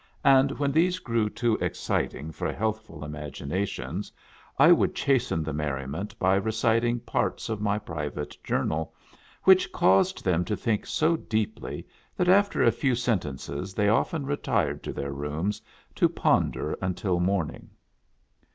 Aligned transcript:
And 0.25 0.53
when 0.57 0.71
these 0.71 0.97
grew 0.97 1.29
too 1.29 1.59
exciting 1.61 2.31
for 2.31 2.51
healthful 2.51 3.01
imagi 3.01 3.47
nations, 3.47 4.11
I 4.57 4.71
would 4.71 4.95
chasten 4.95 5.43
the 5.43 5.53
merriment 5.53 6.17
by 6.17 6.37
reciting 6.37 7.01
parts 7.01 7.49
of 7.49 7.61
my 7.61 7.77
private 7.77 8.35
journal, 8.43 8.95
which 9.43 9.71
caused 9.71 10.25
them 10.25 10.43
to 10.45 10.55
think 10.57 10.87
so 10.87 11.15
deeply 11.17 11.85
that 12.17 12.27
after 12.27 12.63
a 12.63 12.71
few 12.71 12.95
sentences 12.95 13.75
they 13.75 13.89
often 13.89 14.25
retired 14.25 14.81
to 14.85 14.91
their 14.91 15.11
rooms 15.13 15.61
to 15.93 16.09
ponder 16.09 16.73
until 16.81 17.19
morning. 17.19 17.69